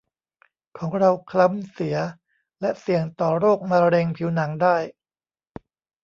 [0.77, 1.97] ของเราคล้ำเสีย
[2.61, 4.77] และเสี่ยงต่อโรคมะเร็งผิวหนังได้